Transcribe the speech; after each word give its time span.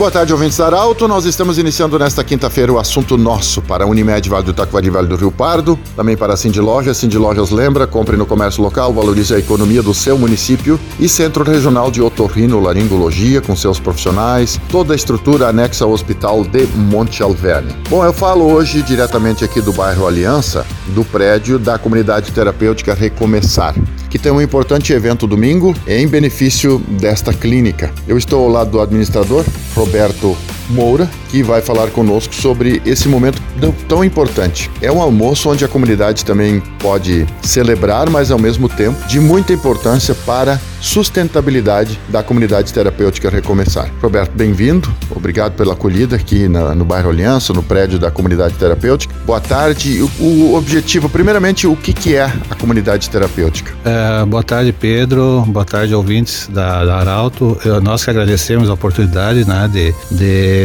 Boa 0.00 0.10
tarde, 0.10 0.32
ouvintes 0.32 0.56
da 0.56 0.64
Arauto. 0.64 1.06
Nós 1.06 1.26
estamos 1.26 1.58
iniciando 1.58 1.98
nesta 1.98 2.24
quinta-feira 2.24 2.72
o 2.72 2.78
assunto 2.78 3.18
nosso 3.18 3.60
para 3.60 3.84
a 3.84 3.86
Unimed 3.86 4.30
Vale 4.30 4.46
do 4.46 4.54
Taquari 4.54 4.88
Vale 4.88 5.06
do 5.06 5.14
Rio 5.14 5.30
Pardo, 5.30 5.78
também 5.94 6.16
para 6.16 6.32
a 6.32 6.36
Cindy 6.38 6.58
Lojas. 6.58 6.96
Cindy 6.96 7.18
Lojas 7.18 7.50
lembra, 7.50 7.86
compre 7.86 8.16
no 8.16 8.24
comércio 8.24 8.62
local, 8.62 8.94
valorize 8.94 9.34
a 9.34 9.38
economia 9.38 9.82
do 9.82 9.92
seu 9.92 10.16
município 10.16 10.80
e 10.98 11.06
Centro 11.06 11.44
Regional 11.44 11.90
de 11.90 12.00
Otorrino 12.00 12.60
Laringologia 12.60 13.42
com 13.42 13.54
seus 13.54 13.78
profissionais, 13.78 14.58
toda 14.70 14.94
a 14.94 14.96
estrutura 14.96 15.48
anexa 15.48 15.84
ao 15.84 15.90
Hospital 15.90 16.44
de 16.44 16.66
Monte 16.68 17.22
Alverne. 17.22 17.76
Bom, 17.90 18.02
eu 18.02 18.14
falo 18.14 18.50
hoje 18.50 18.80
diretamente 18.80 19.44
aqui 19.44 19.60
do 19.60 19.70
bairro 19.70 20.06
Aliança, 20.06 20.64
do 20.94 21.04
prédio 21.04 21.58
da 21.58 21.78
comunidade 21.78 22.32
terapêutica 22.32 22.94
Recomeçar 22.94 23.74
que 24.10 24.18
tem 24.18 24.32
um 24.32 24.40
importante 24.40 24.92
evento 24.92 25.24
domingo 25.24 25.72
em 25.86 26.06
benefício 26.06 26.80
desta 27.00 27.32
clínica. 27.32 27.94
Eu 28.08 28.18
estou 28.18 28.42
ao 28.42 28.50
lado 28.50 28.72
do 28.72 28.80
administrador, 28.80 29.44
Roberto 29.74 30.36
Moura, 30.70 31.08
que 31.28 31.42
vai 31.42 31.60
falar 31.60 31.88
conosco 31.88 32.34
sobre 32.34 32.80
esse 32.84 33.08
momento 33.08 33.40
tão 33.88 34.04
importante. 34.04 34.70
É 34.80 34.90
um 34.90 35.00
almoço 35.00 35.50
onde 35.50 35.64
a 35.64 35.68
comunidade 35.68 36.24
também 36.24 36.60
pode 36.78 37.26
celebrar, 37.42 38.08
mas 38.08 38.30
ao 38.30 38.38
mesmo 38.38 38.68
tempo 38.68 39.06
de 39.06 39.20
muita 39.20 39.52
importância 39.52 40.14
para 40.14 40.60
sustentabilidade 40.80 41.98
da 42.08 42.22
comunidade 42.22 42.72
terapêutica 42.72 43.28
Recomeçar. 43.28 43.90
Roberto, 44.00 44.32
bem-vindo. 44.32 44.92
Obrigado 45.14 45.52
pela 45.52 45.74
acolhida 45.74 46.16
aqui 46.16 46.48
na, 46.48 46.74
no 46.74 46.84
bairro 46.84 47.10
Aliança, 47.10 47.52
no 47.52 47.62
prédio 47.62 47.98
da 47.98 48.10
comunidade 48.10 48.54
terapêutica. 48.54 49.14
Boa 49.26 49.40
tarde. 49.40 50.02
O, 50.02 50.24
o 50.24 50.54
objetivo, 50.54 51.08
primeiramente, 51.08 51.66
o 51.66 51.76
que, 51.76 51.92
que 51.92 52.16
é 52.16 52.24
a 52.48 52.54
comunidade 52.54 53.10
terapêutica? 53.10 53.72
É, 53.84 54.24
boa 54.24 54.42
tarde, 54.42 54.72
Pedro. 54.72 55.44
Boa 55.46 55.64
tarde, 55.64 55.94
ouvintes 55.94 56.48
da, 56.50 56.84
da 56.84 56.96
Arauto. 56.96 57.58
Eu, 57.64 57.80
nós 57.80 58.02
que 58.02 58.10
agradecemos 58.10 58.70
a 58.70 58.74
oportunidade 58.74 59.46
né, 59.46 59.68
de, 59.70 59.94
de 60.10 60.59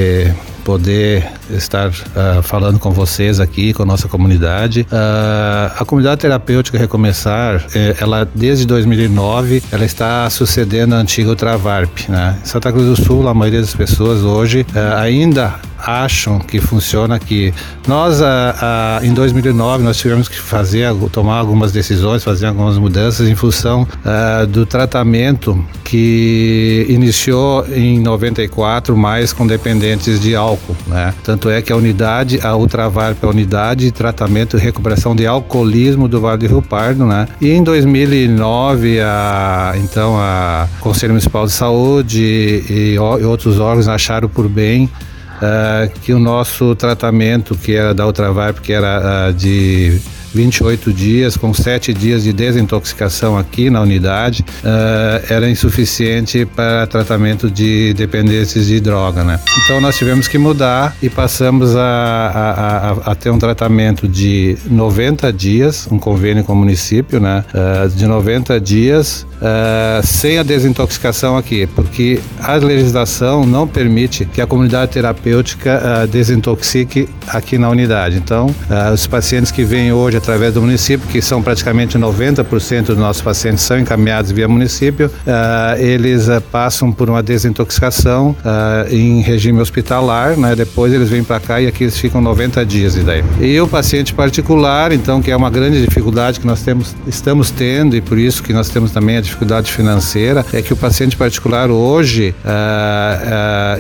poder 0.65 1.31
estar 1.51 1.89
uh, 1.89 2.41
falando 2.41 2.79
com 2.79 2.91
vocês 2.91 3.39
aqui, 3.39 3.71
com 3.71 3.83
a 3.83 3.85
nossa 3.85 4.07
comunidade. 4.07 4.81
Uh, 4.91 5.71
a 5.79 5.85
comunidade 5.85 6.21
terapêutica 6.21 6.77
Recomeçar, 6.77 7.63
eh, 7.75 7.95
ela 8.01 8.27
desde 8.33 8.65
2009, 8.65 9.61
ela 9.71 9.85
está 9.85 10.27
sucedendo 10.29 10.95
a 10.95 10.97
antiga 10.97 11.35
Travarp, 11.35 12.09
né? 12.09 12.37
Santa 12.43 12.71
Cruz 12.71 12.87
do 12.87 12.95
Sul, 12.95 13.27
a 13.27 13.33
maioria 13.33 13.61
das 13.61 13.75
pessoas 13.75 14.23
hoje 14.23 14.65
uh, 14.73 14.97
ainda 14.97 15.53
acham 15.85 16.39
que 16.39 16.59
funciona 16.59 17.15
aqui. 17.15 17.53
Nós, 17.87 18.21
a, 18.21 18.99
a, 19.01 19.05
em 19.05 19.13
2009, 19.13 19.83
nós 19.83 19.97
tivemos 19.97 20.27
que 20.27 20.37
fazer, 20.37 20.93
tomar 21.11 21.37
algumas 21.37 21.71
decisões, 21.71 22.23
fazer 22.23 22.47
algumas 22.47 22.77
mudanças 22.77 23.29
em 23.29 23.35
função 23.35 23.83
uh, 23.83 24.47
do 24.47 24.65
tratamento 24.65 25.63
que 25.83 26.85
iniciou 26.89 27.65
em 27.67 27.99
94, 27.99 28.97
mais 28.97 29.31
com 29.31 29.45
dependentes 29.45 30.19
de 30.19 30.35
álcool, 30.35 30.75
né? 30.87 31.13
Tanto 31.23 31.49
é 31.49 31.61
que 31.61 31.71
a 31.71 31.75
unidade, 31.75 32.39
a 32.41 32.55
Ultravarp, 32.55 33.23
a 33.23 33.27
unidade 33.27 33.85
de 33.85 33.91
tratamento 33.91 34.57
e 34.57 34.59
recuperação 34.59 35.15
de 35.15 35.27
alcoolismo 35.27 36.07
do 36.07 36.19
Vale 36.19 36.39
do 36.39 36.47
Rio 36.47 36.61
Pardo, 36.61 37.05
né? 37.05 37.27
E 37.39 37.51
em 37.51 37.63
2009, 37.63 38.99
a, 39.01 39.73
então, 39.77 40.17
a 40.17 40.67
Conselho 40.79 41.13
Municipal 41.13 41.45
de 41.45 41.51
Saúde 41.51 42.23
e, 42.23 42.93
e 42.93 42.97
outros 42.97 43.59
órgãos 43.59 43.87
acharam 43.87 44.27
por 44.27 44.49
bem 44.49 44.89
uh, 45.37 45.99
que 46.01 46.13
o 46.13 46.19
nosso 46.19 46.75
tratamento, 46.75 47.55
que 47.55 47.73
era 47.73 47.93
da 47.93 48.05
Ultravarp, 48.05 48.59
que 48.59 48.73
era 48.73 49.29
uh, 49.29 49.33
de 49.33 50.01
28 50.35 50.91
dias, 50.91 51.37
com 51.37 51.53
7 51.53 51.93
dias 51.93 52.23
de 52.25 52.33
desintoxicação 52.33 53.37
aqui 53.37 53.69
na 53.69 53.81
unidade, 53.81 54.43
uh, 54.63 55.33
era 55.33 55.49
insuficiente 55.49 56.45
para 56.45 56.85
tratamento 56.87 57.49
de 57.49 57.93
dependências 57.93 58.67
de 58.67 58.81
droga, 58.81 59.23
né? 59.23 59.39
Então 59.63 59.79
nós 59.79 59.97
tivemos 59.97 60.27
que 60.27 60.37
mudar 60.37 60.93
e 61.01 61.09
passamos 61.09 61.73
a, 61.77 61.81
a, 61.81 62.51
a, 62.51 63.11
a 63.11 63.15
ter 63.15 63.29
um 63.29 63.39
tratamento 63.39 64.09
de 64.09 64.57
90 64.69 65.31
dias, 65.31 65.87
um 65.89 65.97
convênio 65.97 66.43
com 66.43 66.51
o 66.51 66.55
município, 66.55 67.17
né? 67.21 67.45
Uh, 67.53 67.87
de 67.89 68.05
90 68.05 68.59
dias 68.59 69.25
uh, 69.35 70.05
sem 70.05 70.37
a 70.37 70.43
desintoxicação 70.43 71.37
aqui, 71.37 71.65
porque 71.67 72.19
a 72.41 72.55
legislação 72.55 73.45
não 73.45 73.65
permite 73.65 74.25
que 74.25 74.41
a 74.41 74.47
comunidade 74.47 74.91
terapêutica 74.91 76.05
desintoxique 76.11 77.07
aqui 77.27 77.57
na 77.57 77.69
unidade. 77.69 78.17
Então, 78.17 78.53
os 78.93 79.07
pacientes 79.07 79.51
que 79.51 79.63
vêm 79.63 79.93
hoje 79.93 80.17
através 80.25 80.55
do 80.55 80.61
município, 80.61 81.07
que 81.07 81.21
são 81.21 81.41
praticamente 81.41 81.99
90% 81.99 82.85
dos 82.85 82.97
nossos 82.97 83.21
pacientes 83.21 83.63
são 83.63 83.79
encaminhados 83.79 84.31
via 84.31 84.47
município, 84.47 85.05
uh, 85.05 85.79
eles 85.79 86.27
uh, 86.27 86.41
passam 86.51 86.91
por 86.91 87.09
uma 87.09 87.21
desintoxicação 87.21 88.35
uh, 88.39 88.91
em 88.91 89.21
regime 89.21 89.61
hospitalar, 89.61 90.35
né? 90.35 90.55
depois 90.55 90.91
eles 90.91 91.09
vêm 91.09 91.23
para 91.23 91.39
cá 91.39 91.61
e 91.61 91.67
aqui 91.67 91.83
eles 91.83 91.97
ficam 91.97 92.19
90 92.21 92.65
dias 92.65 92.95
e 92.95 93.01
daí. 93.01 93.23
E 93.39 93.59
o 93.61 93.67
paciente 93.67 94.15
particular, 94.15 94.91
então, 94.91 95.21
que 95.21 95.29
é 95.29 95.35
uma 95.35 95.51
grande 95.51 95.79
dificuldade 95.85 96.39
que 96.39 96.47
nós 96.47 96.63
temos, 96.63 96.95
estamos 97.05 97.51
tendo 97.51 97.95
e 97.95 98.01
por 98.01 98.17
isso 98.17 98.41
que 98.41 98.51
nós 98.51 98.67
temos 98.69 98.89
também 98.89 99.17
a 99.17 99.21
dificuldade 99.21 99.71
financeira, 99.71 100.43
é 100.51 100.61
que 100.61 100.73
o 100.73 100.77
paciente 100.77 101.15
particular 101.15 101.69
hoje, 101.69 102.33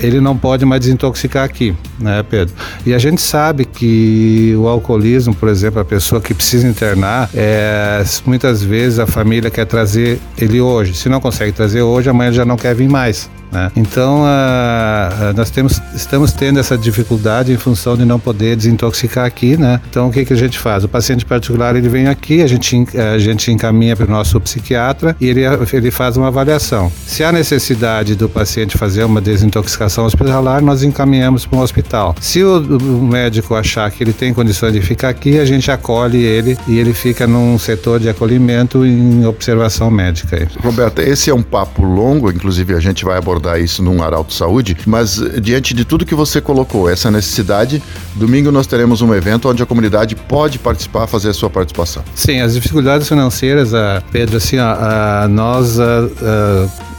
ele 0.01 0.19
não 0.19 0.37
pode 0.37 0.65
mais 0.65 0.81
desintoxicar 0.81 1.43
aqui, 1.43 1.73
né, 1.99 2.23
Pedro? 2.29 2.53
E 2.85 2.93
a 2.93 2.99
gente 2.99 3.21
sabe 3.21 3.65
que 3.65 4.53
o 4.57 4.67
alcoolismo, 4.67 5.33
por 5.33 5.49
exemplo, 5.49 5.81
a 5.81 5.85
pessoa 5.85 6.21
que 6.21 6.34
precisa 6.35 6.67
internar, 6.67 7.29
é, 7.33 8.03
muitas 8.25 8.61
vezes 8.61 8.99
a 8.99 9.07
família 9.07 9.49
quer 9.49 9.65
trazer 9.65 10.19
ele 10.37 10.61
hoje. 10.61 10.93
Se 10.93 11.09
não 11.09 11.19
consegue 11.19 11.51
trazer 11.51 11.81
hoje, 11.81 12.09
amanhã 12.09 12.31
já 12.31 12.45
não 12.45 12.57
quer 12.57 12.75
vir 12.75 12.89
mais. 12.89 13.29
Né? 13.55 13.71
Então, 13.77 14.23
nós 15.35 15.49
temos, 15.49 15.81
estamos 15.95 16.33
tendo 16.33 16.59
essa 16.59 16.77
dificuldade 16.77 17.53
em 17.53 17.57
função 17.57 17.95
de 17.95 18.03
não 18.03 18.19
poder 18.19 18.57
desintoxicar 18.57 19.25
aqui. 19.25 19.55
Né? 19.55 19.79
Então, 19.89 20.09
o 20.09 20.11
que, 20.11 20.25
que 20.25 20.33
a 20.33 20.37
gente 20.37 20.59
faz? 20.59 20.83
O 20.83 20.89
paciente 20.89 21.25
particular 21.25 21.75
ele 21.75 21.87
vem 21.87 22.07
aqui, 22.07 22.41
a 22.41 22.47
gente, 22.47 22.85
a 22.97 23.17
gente 23.17 23.51
encaminha 23.51 23.95
para 23.95 24.05
o 24.05 24.09
nosso 24.09 24.39
psiquiatra 24.41 25.15
e 25.21 25.27
ele, 25.27 25.41
ele 25.71 25.89
faz 25.89 26.17
uma 26.17 26.27
avaliação. 26.27 26.91
Se 27.05 27.23
há 27.23 27.31
necessidade 27.31 28.15
do 28.15 28.27
paciente 28.27 28.77
fazer 28.77 29.05
uma 29.05 29.21
desintoxicação 29.21 30.05
hospitalar, 30.05 30.61
nós 30.61 30.83
encaminhamos 30.83 31.45
para 31.45 31.57
um 31.57 31.61
hospital. 31.61 32.15
Se 32.19 32.43
o, 32.43 32.57
o 32.59 33.07
médico 33.07 33.55
achar 33.55 33.89
que 33.89 34.03
ele 34.03 34.13
tem 34.13 34.33
condições 34.33 34.73
de 34.73 34.81
ficar 34.81 35.09
aqui, 35.09 35.39
a 35.39 35.45
gente 35.45 35.71
acolhe 35.71 36.21
ele 36.21 36.57
e 36.67 36.77
ele 36.77 36.93
fica 36.93 37.25
num 37.25 37.57
setor 37.57 38.01
de 38.01 38.09
acolhimento 38.09 38.85
em 38.85 39.25
observação 39.25 39.89
médica. 39.89 40.47
Roberta, 40.61 41.01
esse 41.01 41.29
é 41.29 41.33
um 41.33 41.41
papo 41.41 41.83
longo, 41.85 42.29
inclusive 42.29 42.73
a 42.73 42.79
gente 42.79 43.05
vai 43.05 43.17
abordar 43.17 43.44
abordar 43.45 43.59
isso 43.59 43.83
num 43.83 44.01
Arauto 44.01 44.33
Saúde, 44.33 44.75
mas 44.85 45.21
eh, 45.21 45.39
diante 45.39 45.73
de 45.73 45.85
tudo 45.85 46.05
que 46.05 46.15
você 46.15 46.41
colocou, 46.41 46.89
essa 46.89 47.11
necessidade, 47.11 47.81
domingo 48.15 48.51
nós 48.51 48.65
teremos 48.65 49.01
um 49.01 49.13
evento 49.13 49.47
onde 49.47 49.61
a 49.61 49.65
comunidade 49.65 50.15
pode 50.15 50.57
participar, 50.57 51.05
fazer 51.07 51.29
a 51.29 51.33
sua 51.33 51.49
participação. 51.49 52.03
Sim, 52.15 52.41
as 52.41 52.55
dificuldades 52.55 53.07
financeiras, 53.07 53.71
Pedro, 54.11 54.37
assim, 54.37 54.57
nós 55.29 55.77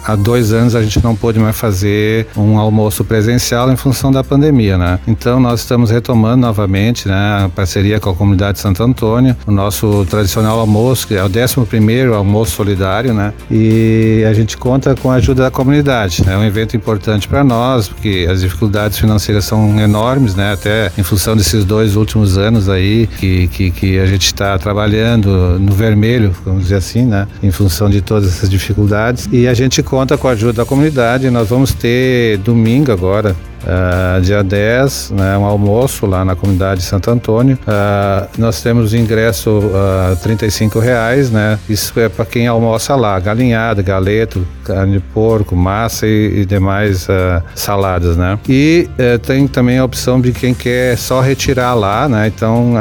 há 0.07 0.15
dois 0.15 0.53
anos 0.53 0.75
a 0.75 0.83
gente 0.83 1.03
não 1.03 1.17
pôde 1.17 1.39
mais 1.39 1.57
fazer 1.57 2.29
um 2.37 2.59
almoço 2.59 3.05
presencial 3.05 3.71
em 3.71 3.77
função 3.77 4.13
da 4.13 4.23
pandemia, 4.23 4.79
né? 4.79 5.01
Então 5.07 5.41
nós 5.41 5.61
estamos 5.61 5.91
retomando 5.91 6.47
novamente, 6.47 7.09
né, 7.09 7.45
a 7.45 7.49
parceria 7.49 7.99
com 7.99 8.11
a 8.11 8.15
comunidade 8.15 8.55
de 8.55 8.61
Santo 8.61 8.83
Antônio, 8.83 9.37
o 9.47 9.51
nosso 9.51 10.07
tradicional 10.09 10.61
almoço, 10.61 11.09
que 11.09 11.15
é 11.15 11.23
o 11.23 11.27
11 11.27 11.67
primeiro 11.67 12.15
almoço 12.15 12.53
solidário, 12.53 13.13
né? 13.13 13.33
E 13.51 14.25
a 14.29 14.33
gente 14.33 14.57
conta 14.57 14.95
com 14.95 15.11
a 15.11 15.15
ajuda 15.15 15.45
da 15.45 15.51
comunidade. 15.51 16.23
É 16.27 16.37
um 16.37 16.45
evento 16.45 16.77
importante 16.77 17.27
para 17.27 17.43
nós, 17.43 17.89
porque 17.89 18.27
as 18.31 18.41
dificuldades 18.41 18.99
financeiras 18.99 19.45
são 19.45 19.79
enormes, 19.81 20.35
né? 20.35 20.53
Até 20.53 20.93
em 20.97 21.03
função 21.03 21.37
desses 21.37 21.65
dois 21.65 21.97
últimos 21.97 22.39
anos 22.39 22.69
aí 22.69 23.09
que, 23.19 23.49
que, 23.49 23.71
que 23.71 23.99
a 23.99 24.07
gente 24.07 24.27
está 24.27 24.57
trabalhando 24.59 25.59
no 25.59 25.73
vermelho, 25.73 26.33
vamos 26.45 26.65
dizer 26.65 26.77
assim, 26.77 27.05
né? 27.05 27.27
Em 27.43 27.51
função 27.51 27.91
de 27.91 28.01
todas 28.01 28.29
essas 28.29 28.49
dificuldades. 28.49 29.29
E 29.33 29.49
a 29.49 29.55
gente 29.55 29.83
conta 29.83 29.96
conta 29.97 30.19
com 30.19 30.29
a 30.29 30.33
ajuda 30.33 30.53
da 30.53 30.67
comunidade. 30.67 31.31
Nós 31.31 31.49
vamos 31.49 31.73
ter 31.73 32.37
domingo 32.41 32.93
agora, 32.93 33.35
Uh, 33.67 34.21
dia 34.21 34.45
10, 34.45 35.11
né, 35.11 35.37
um 35.37 35.45
almoço 35.45 36.07
lá 36.07 36.25
na 36.25 36.37
comunidade 36.37 36.81
de 36.81 36.87
Santo 36.87 37.11
Antônio. 37.11 37.59
Uh, 37.63 38.29
nós 38.39 38.63
temos 38.63 38.95
ingresso 38.95 39.51
uh, 39.59 40.17
35 40.23 40.79
reais, 40.79 41.31
né? 41.31 41.59
Isso 41.69 41.99
é 41.99 42.09
para 42.09 42.25
quem 42.25 42.47
almoça 42.47 42.95
lá, 42.95 43.19
galinhada, 43.19 43.83
galeto, 43.83 44.47
carne 44.65 44.93
de 44.93 45.01
porco, 45.01 45.57
massa 45.57 46.07
e, 46.07 46.43
e 46.43 46.47
demais 46.47 47.09
uh, 47.09 47.43
saladas, 47.55 48.17
né? 48.17 48.39
E 48.49 48.89
uh, 48.93 49.19
tem 49.19 49.49
também 49.49 49.79
a 49.79 49.85
opção 49.85 50.21
de 50.21 50.33
quem 50.33 50.55
quer 50.55 50.97
só 50.97 51.21
retirar 51.21 51.75
lá, 51.75 52.09
né? 52.09 52.27
Então, 52.29 52.75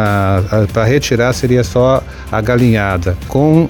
para 0.73 0.83
retirar 0.83 1.33
seria 1.33 1.63
só 1.63 2.03
a 2.31 2.41
galinhada 2.41 3.17
com 3.27 3.67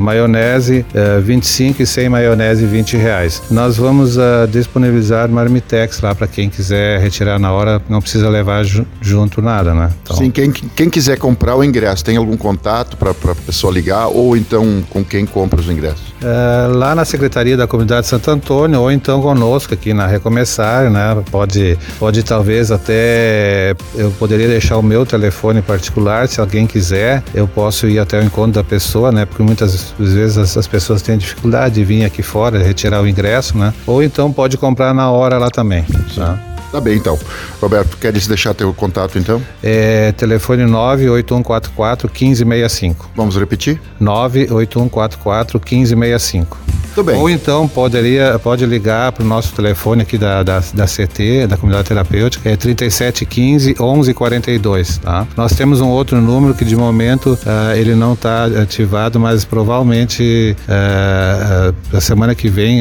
maionese 0.00 0.84
25 1.22 1.82
e 1.82 1.86
sem 1.86 2.08
maionese 2.08 2.64
20 2.66 2.96
reais. 2.96 3.42
Nós 3.50 3.76
vamos 3.76 4.16
disponibilizar 4.50 5.28
marmitex 5.28 6.00
lá 6.00 6.05
para 6.14 6.26
quem 6.26 6.48
quiser 6.48 7.00
retirar 7.00 7.38
na 7.38 7.52
hora, 7.52 7.80
não 7.88 8.00
precisa 8.00 8.28
levar 8.28 8.64
ju 8.64 8.86
junto 9.00 9.40
nada, 9.42 9.74
né? 9.74 9.90
Então... 10.02 10.16
Sim, 10.16 10.30
quem, 10.30 10.50
quem 10.50 10.90
quiser 10.90 11.18
comprar 11.18 11.56
o 11.56 11.64
ingresso, 11.64 12.04
tem 12.04 12.16
algum 12.16 12.36
contato 12.36 12.96
para 12.96 13.10
a 13.10 13.34
pessoa 13.34 13.72
ligar 13.72 14.08
ou 14.08 14.36
então 14.36 14.84
com 14.90 15.04
quem 15.04 15.26
compra 15.26 15.60
os 15.60 15.68
ingressos? 15.68 16.14
É, 16.22 16.66
lá 16.68 16.94
na 16.94 17.04
Secretaria 17.04 17.56
da 17.56 17.66
Comunidade 17.66 18.06
Santo 18.06 18.30
Antônio 18.30 18.80
ou 18.80 18.90
então 18.90 19.20
conosco 19.20 19.74
aqui 19.74 19.92
na 19.92 20.06
Recomeçar, 20.06 20.90
né? 20.90 21.22
Pode, 21.30 21.78
pode 21.98 22.22
talvez 22.22 22.70
até 22.70 23.74
eu 23.94 24.10
poderia 24.12 24.48
deixar 24.48 24.76
o 24.78 24.82
meu 24.82 25.04
telefone 25.04 25.62
particular, 25.62 26.28
se 26.28 26.40
alguém 26.40 26.66
quiser, 26.66 27.22
eu 27.34 27.46
posso 27.46 27.86
ir 27.86 27.98
até 27.98 28.20
o 28.20 28.24
encontro 28.24 28.52
da 28.52 28.64
pessoa, 28.64 29.12
né? 29.12 29.24
Porque 29.24 29.42
muitas 29.42 29.94
vezes 29.98 30.38
as, 30.38 30.56
as 30.56 30.66
pessoas 30.66 31.02
têm 31.02 31.18
dificuldade 31.18 31.76
de 31.76 31.84
vir 31.84 32.04
aqui 32.04 32.22
fora, 32.22 32.62
retirar 32.62 33.02
o 33.02 33.08
ingresso, 33.08 33.56
né? 33.56 33.72
Ou 33.86 34.02
então 34.02 34.32
pode 34.32 34.56
comprar 34.56 34.94
na 34.94 35.10
hora 35.10 35.38
lá 35.38 35.50
também. 35.50 35.84
Tá? 36.14 36.38
Tá 36.72 36.80
bem, 36.80 36.96
então. 36.96 37.18
Roberto, 37.60 37.96
queres 37.96 38.26
deixar 38.26 38.52
teu 38.52 38.74
contato, 38.74 39.18
então? 39.18 39.40
É 39.62 40.12
telefone 40.12 40.64
98144 40.64 42.08
1565. 42.08 43.10
Vamos 43.14 43.36
repetir? 43.36 43.80
98144 44.00 46.75
1565. 46.96 46.96
Tudo 46.96 47.04
bem. 47.04 47.20
Ou 47.20 47.28
então 47.28 47.68
poderia, 47.68 48.38
pode 48.38 48.64
ligar 48.64 49.12
para 49.12 49.22
o 49.22 49.26
nosso 49.26 49.52
telefone 49.52 50.00
aqui 50.00 50.16
da, 50.16 50.42
da, 50.42 50.62
da, 50.72 50.86
CT, 50.86 51.46
da 51.46 51.58
Comunidade 51.58 51.88
Terapêutica, 51.88 52.48
é 52.48 52.56
3715 52.56 53.74
1142, 53.78 54.96
tá? 54.98 55.26
Nós 55.36 55.52
temos 55.52 55.82
um 55.82 55.88
outro 55.88 56.18
número 56.22 56.54
que 56.54 56.64
de 56.64 56.74
momento 56.74 57.34
uh, 57.34 57.76
ele 57.76 57.94
não 57.94 58.14
está 58.14 58.46
ativado, 58.46 59.20
mas 59.20 59.44
provavelmente 59.44 60.56
uh, 60.66 61.70
uh, 61.92 61.96
a 61.96 62.00
semana 62.00 62.34
que 62.34 62.48
vem, 62.48 62.80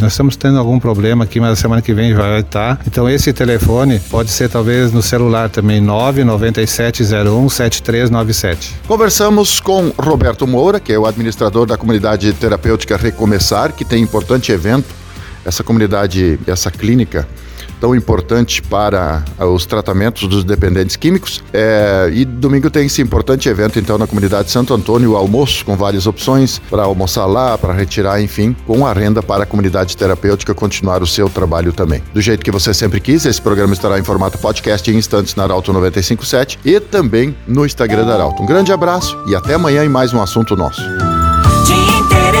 nós 0.00 0.12
estamos 0.12 0.34
tendo 0.34 0.58
algum 0.58 0.80
problema 0.80 1.22
aqui, 1.22 1.38
mas 1.38 1.52
a 1.52 1.56
semana 1.56 1.80
que 1.80 1.94
vem 1.94 2.12
vai 2.12 2.40
estar. 2.40 2.80
Então 2.84 3.08
esse 3.08 3.32
telefone 3.32 4.00
pode 4.10 4.30
ser 4.30 4.48
talvez 4.48 4.92
no 4.92 5.00
celular 5.00 5.48
também, 5.48 5.80
99701 5.80 7.48
7397. 7.48 8.74
Conversamos 8.88 9.60
com 9.60 9.92
Roberto 9.96 10.44
Moura, 10.44 10.80
que 10.80 10.92
é 10.92 10.98
o 10.98 11.06
administrador 11.06 11.66
da 11.66 11.76
Comunidade 11.76 12.32
Terapêutica 12.32 12.96
Recomeçar 12.96 13.43
que 13.72 13.84
tem 13.84 14.02
importante 14.02 14.50
evento, 14.52 14.94
essa 15.44 15.62
comunidade, 15.62 16.38
essa 16.46 16.70
clínica 16.70 17.26
tão 17.80 17.94
importante 17.94 18.62
para 18.62 19.22
ah, 19.38 19.46
os 19.46 19.66
tratamentos 19.66 20.26
dos 20.26 20.42
dependentes 20.42 20.96
químicos. 20.96 21.44
É, 21.52 22.10
e 22.12 22.24
domingo 22.24 22.70
tem 22.70 22.86
esse 22.86 23.02
importante 23.02 23.46
evento, 23.46 23.78
então, 23.78 23.98
na 23.98 24.06
comunidade 24.06 24.50
Santo 24.50 24.72
Antônio, 24.72 25.12
o 25.12 25.16
almoço, 25.16 25.64
com 25.66 25.76
várias 25.76 26.06
opções 26.06 26.58
para 26.70 26.84
almoçar 26.84 27.26
lá, 27.26 27.58
para 27.58 27.74
retirar, 27.74 28.22
enfim, 28.22 28.56
com 28.66 28.86
a 28.86 28.92
renda 28.94 29.22
para 29.22 29.42
a 29.42 29.46
comunidade 29.46 29.98
terapêutica 29.98 30.54
continuar 30.54 31.02
o 31.02 31.06
seu 31.06 31.28
trabalho 31.28 31.74
também. 31.74 32.02
Do 32.14 32.22
jeito 32.22 32.42
que 32.42 32.50
você 32.50 32.72
sempre 32.72 33.00
quis, 33.00 33.26
esse 33.26 33.42
programa 33.42 33.74
estará 33.74 33.98
em 33.98 34.04
formato 34.04 34.38
podcast 34.38 34.90
em 34.90 34.96
instantes 34.96 35.34
na 35.34 35.42
Arauto 35.42 35.70
957 35.70 36.58
e 36.64 36.80
também 36.80 37.36
no 37.46 37.66
Instagram 37.66 38.06
da 38.06 38.14
Arauto. 38.14 38.42
Um 38.42 38.46
grande 38.46 38.72
abraço 38.72 39.14
e 39.26 39.34
até 39.34 39.54
amanhã 39.54 39.84
em 39.84 39.90
mais 39.90 40.14
um 40.14 40.22
assunto 40.22 40.56
nosso 40.56 40.82